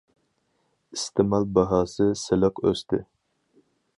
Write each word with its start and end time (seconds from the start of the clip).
ئىستېمال 0.97 1.45
باھاسى 1.59 2.09
سىلىق 2.23 2.65
ئۆستى. 2.71 3.03